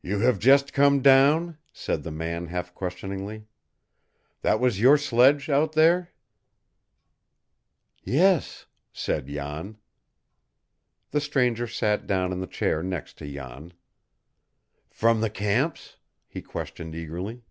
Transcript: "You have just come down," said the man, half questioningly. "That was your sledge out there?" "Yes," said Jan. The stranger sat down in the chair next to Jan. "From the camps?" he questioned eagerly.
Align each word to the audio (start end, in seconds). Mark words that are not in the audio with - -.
"You 0.00 0.20
have 0.20 0.38
just 0.38 0.72
come 0.72 1.02
down," 1.02 1.58
said 1.72 2.04
the 2.04 2.12
man, 2.12 2.46
half 2.46 2.72
questioningly. 2.72 3.48
"That 4.42 4.60
was 4.60 4.80
your 4.80 4.96
sledge 4.96 5.48
out 5.48 5.72
there?" 5.72 6.12
"Yes," 8.04 8.66
said 8.92 9.26
Jan. 9.26 9.78
The 11.10 11.20
stranger 11.20 11.66
sat 11.66 12.06
down 12.06 12.30
in 12.32 12.38
the 12.38 12.46
chair 12.46 12.80
next 12.80 13.18
to 13.18 13.26
Jan. 13.26 13.72
"From 14.88 15.20
the 15.20 15.30
camps?" 15.30 15.96
he 16.28 16.42
questioned 16.42 16.94
eagerly. 16.94 17.42